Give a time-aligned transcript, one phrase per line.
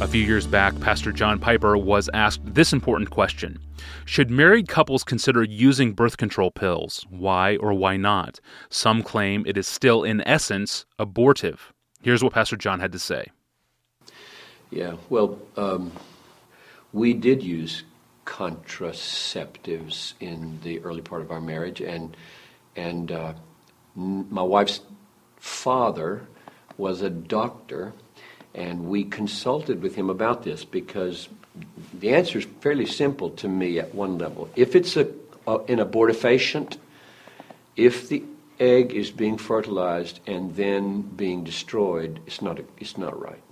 [0.00, 3.58] A few years back, Pastor John Piper was asked this important question
[4.06, 7.04] Should married couples consider using birth control pills?
[7.10, 8.40] Why or why not?
[8.70, 11.74] Some claim it is still, in essence, abortive.
[12.02, 13.26] Here's what Pastor John had to say.
[14.70, 15.92] Yeah, well, um,
[16.94, 17.82] we did use
[18.24, 22.16] contraceptives in the early part of our marriage, and
[22.74, 23.34] and uh,
[23.94, 24.80] my wife's
[25.36, 26.26] father
[26.78, 27.92] was a doctor,
[28.54, 31.28] and we consulted with him about this because
[31.94, 34.48] the answer is fairly simple to me at one level.
[34.56, 35.08] If it's a,
[35.46, 36.76] a an abortifacient,
[37.76, 38.22] if the
[38.58, 43.42] egg is being fertilized and then being destroyed, it's not a, it's not right.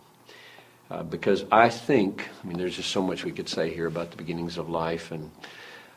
[0.91, 4.11] Uh, because I think, I mean, there's just so much we could say here about
[4.11, 5.31] the beginnings of life and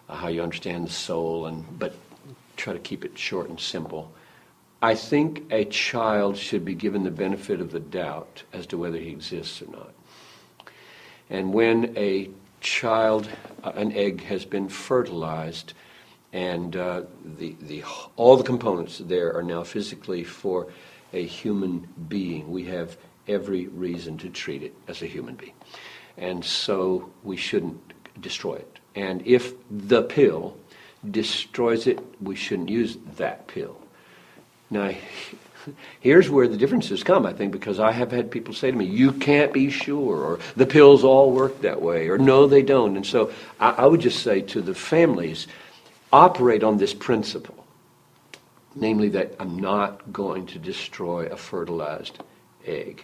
[0.10, 1.94] uh, how you understand the soul, and but
[2.58, 4.12] try to keep it short and simple.
[4.82, 8.98] I think a child should be given the benefit of the doubt as to whether
[8.98, 9.94] he exists or not.
[11.30, 12.30] And when a
[12.62, 13.30] child,
[13.64, 15.74] uh, an egg has been fertilized,
[16.34, 17.04] and uh,
[17.38, 17.84] the, the,
[18.16, 20.68] all the components there are now physically for
[21.14, 25.54] a human being, we have every reason to treat it as a human being.
[26.18, 28.80] And so we shouldn't destroy it.
[28.96, 30.58] And if the pill
[31.10, 33.78] destroys it, we shouldn't use that pill.
[34.72, 34.92] Now,
[36.00, 38.86] here's where the differences come, I think, because I have had people say to me,
[38.86, 42.96] you can't be sure, or the pills all work that way, or no, they don't.
[42.96, 45.46] And so I, I would just say to the families,
[46.12, 47.62] operate on this principle
[48.76, 52.20] namely that I'm not going to destroy a fertilized
[52.66, 53.04] egg.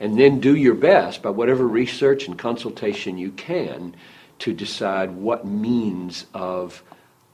[0.00, 3.94] And then do your best by whatever research and consultation you can
[4.40, 6.82] to decide what means of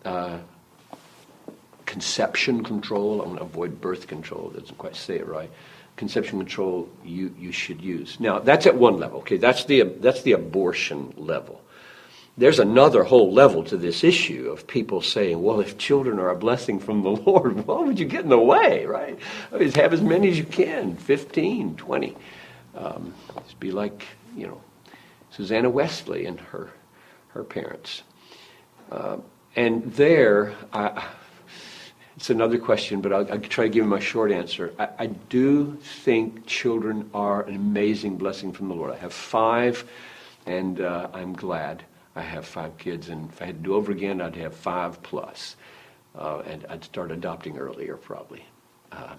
[0.05, 0.39] uh,
[1.93, 3.21] conception control.
[3.21, 4.51] I'm going to avoid birth control.
[4.51, 5.51] It doesn't quite say it right.
[5.97, 8.19] Conception control you, you should use.
[8.19, 9.19] Now that's at one level.
[9.19, 11.61] Okay, that's the that's the abortion level.
[12.39, 16.35] There's another whole level to this issue of people saying, well, if children are a
[16.35, 19.19] blessing from the Lord, why would you get in the way, right?
[19.53, 22.17] I mean, have as many as you can 15, 20.
[22.75, 23.13] Um,
[23.45, 24.63] just be like, you know,
[25.31, 26.71] Susanna Wesley and her,
[27.29, 28.03] her parents.
[28.91, 29.19] Uh,
[29.55, 31.05] and there, I,
[32.17, 34.75] it's another question, but I'll, I'll, try to give you my short answer.
[34.79, 38.93] I, I, do think children are an amazing blessing from the Lord.
[38.93, 39.89] I have five,
[40.45, 41.85] and uh, I'm glad
[42.15, 43.09] I have five kids.
[43.09, 45.57] And if I had to do over again, I'd have five plus.
[46.15, 48.45] Uh, and I'd start adopting earlier, probably.
[48.91, 49.15] Uh,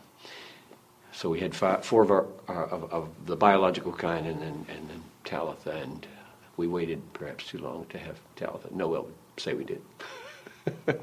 [1.12, 4.66] so we had five, four of, our, our of, of, the biological kind, and then,
[4.70, 6.06] and Talitha, and
[6.58, 8.68] we waited perhaps too long to have Talitha.
[8.72, 9.82] Noel would say we did.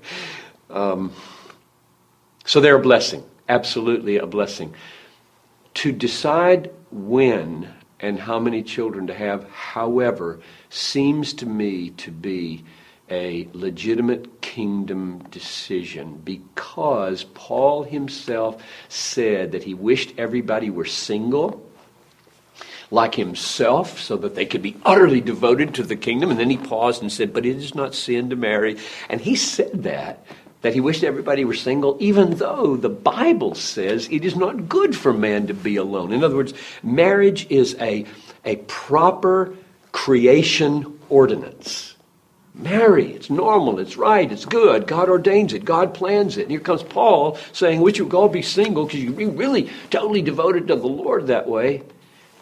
[0.71, 1.13] um,
[2.51, 4.75] so they're a blessing, absolutely a blessing.
[5.75, 12.65] To decide when and how many children to have, however, seems to me to be
[13.09, 21.65] a legitimate kingdom decision because Paul himself said that he wished everybody were single
[22.91, 26.31] like himself so that they could be utterly devoted to the kingdom.
[26.33, 28.77] And then he paused and said, But it is not sin to marry.
[29.09, 30.27] And he said that,
[30.63, 34.97] that he wished everybody were single, even though the Bible says it is not good
[34.97, 36.13] for man to be alone.
[36.13, 38.05] In other words, marriage is a,
[38.45, 39.57] a proper
[39.93, 41.95] creation ordinance.
[42.55, 43.13] Marry.
[43.13, 43.79] It's normal.
[43.79, 44.31] It's right.
[44.31, 44.87] It's good.
[44.87, 45.65] God ordains it.
[45.65, 46.43] God plans it.
[46.43, 49.71] And here comes Paul saying, Wish you would all be single because you'd be really
[49.89, 51.83] totally devoted to the Lord that way.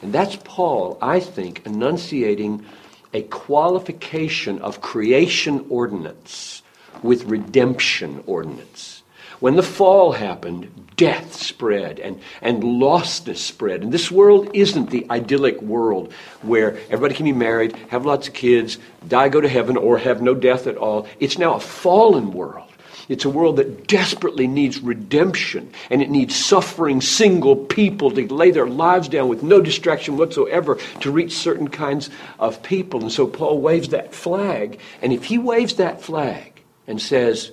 [0.02, 2.64] And that's Paul, I think, enunciating
[3.12, 6.62] a qualification of creation ordinance
[7.02, 9.02] with redemption ordinance.
[9.40, 13.82] When the fall happened, death spread and, and lostness spread.
[13.82, 18.34] And this world isn't the idyllic world where everybody can be married, have lots of
[18.34, 21.06] kids, die, go to heaven, or have no death at all.
[21.20, 22.64] It's now a fallen world.
[23.08, 28.50] It's a world that desperately needs redemption, and it needs suffering single people to lay
[28.50, 33.00] their lives down with no distraction whatsoever to reach certain kinds of people.
[33.00, 36.57] And so Paul waves that flag, and if he waves that flag
[36.88, 37.52] and says,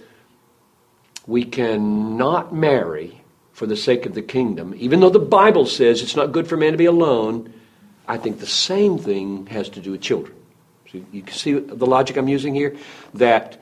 [1.28, 3.22] We cannot marry
[3.52, 6.58] for the sake of the kingdom, even though the Bible says it's not good for
[6.58, 7.54] man to be alone,
[8.08, 10.36] I think the same thing has to do with children.
[10.92, 12.76] So you can see the logic I'm using here?
[13.14, 13.62] That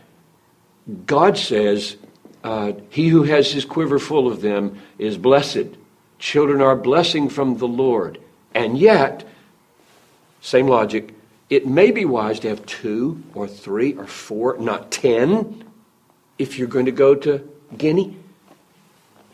[1.05, 1.95] God says,
[2.43, 5.77] uh, He who has his quiver full of them is blessed.
[6.17, 8.19] Children are blessing from the Lord.
[8.55, 9.27] And yet,
[10.41, 11.13] same logic,
[11.49, 15.63] it may be wise to have two or three or four, not ten,
[16.37, 17.47] if you're going to go to
[17.77, 18.15] Guinea.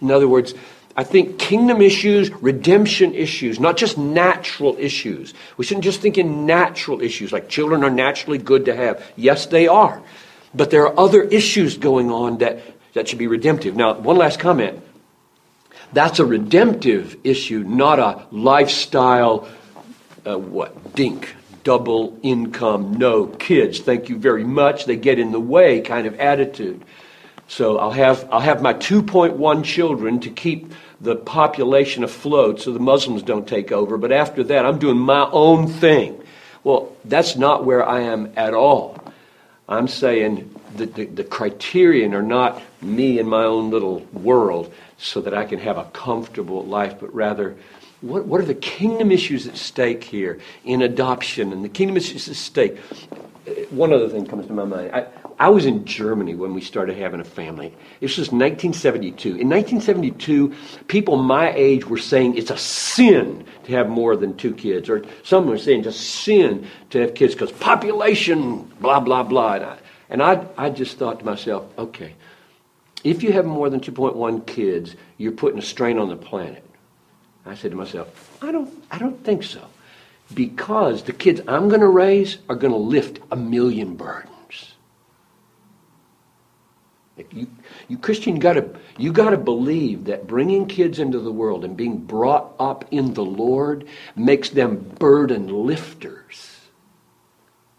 [0.02, 0.54] In other words,
[0.98, 5.34] I think kingdom issues, redemption issues, not just natural issues.
[5.56, 9.02] We shouldn't just think in natural issues, like children are naturally good to have.
[9.16, 10.02] Yes, they are.
[10.54, 12.60] But there are other issues going on that,
[12.94, 13.76] that should be redemptive.
[13.76, 14.84] Now, one last comment.
[15.94, 19.48] That's a redemptive issue, not a lifestyle,
[20.26, 21.34] uh, what, dink,
[21.64, 26.20] double income, no kids, thank you very much, they get in the way kind of
[26.20, 26.84] attitude.
[27.48, 30.72] So I'll have, I'll have my 2.1 children to keep
[31.02, 35.30] the population afloat so the Muslims don't take over, but after that, I'm doing my
[35.32, 36.22] own thing.
[36.64, 39.02] Well, that's not where I am at all.
[39.68, 45.22] I'm saying that the, the criterion are not me and my own little world so
[45.22, 47.56] that I can have a comfortable life, but rather
[48.02, 52.30] what, what are the kingdom issues at stake here in adoption and the kingdom issues
[52.30, 52.78] at stake?
[53.48, 54.92] Uh, one other thing comes to my mind.
[54.94, 55.08] I,
[55.38, 57.74] I was in Germany when we started having a family.
[58.00, 59.30] This was 1972.
[59.30, 60.54] In 1972,
[60.88, 65.04] people my age were saying it's a sin to have more than two kids, or
[65.24, 69.54] some were saying it's a sin to have kids because population, blah, blah, blah.
[69.56, 69.78] And, I,
[70.10, 72.16] and I, I just thought to myself, okay,
[73.04, 76.66] if you have more than 2.1 kids, you're putting a strain on the planet.
[77.50, 79.66] I said to myself, I don't, I don't think so.
[80.34, 84.76] Because the kids I'm going to raise are going to lift a million burdens.
[87.32, 87.48] You,
[87.88, 91.98] you Christian, you gotta, you gotta believe that bringing kids into the world and being
[91.98, 96.59] brought up in the Lord makes them burden lifters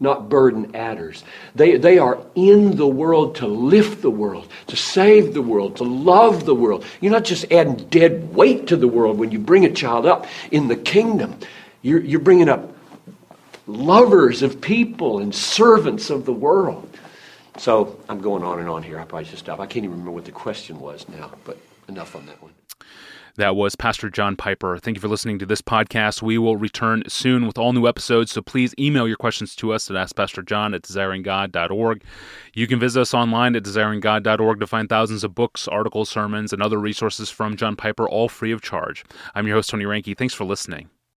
[0.01, 1.23] not burden adders.
[1.55, 5.85] They, they are in the world to lift the world, to save the world, to
[5.85, 6.85] love the world.
[7.01, 10.27] You're not just adding dead weight to the world when you bring a child up
[10.51, 11.39] in the kingdom.
[11.83, 12.73] You're, you're bringing up
[13.67, 16.87] lovers of people and servants of the world.
[17.59, 18.99] So I'm going on and on here.
[18.99, 19.61] I probably should stop.
[19.61, 21.59] I can't even remember what the question was now, but
[21.89, 22.53] enough on that one.
[23.37, 24.79] That was Pastor John Piper.
[24.79, 26.23] Thank you for listening to this podcast.
[26.23, 29.91] We will return soon with all new episodes, so please email your questions to us
[29.91, 32.03] at AskPastorJohn at desiringgod.org.
[32.55, 36.63] You can visit us online at desiringgod.org to find thousands of books, articles, sermons, and
[36.63, 39.05] other resources from John Piper, all free of charge.
[39.35, 40.17] I'm your host, Tony Reinke.
[40.17, 40.91] Thanks for listening.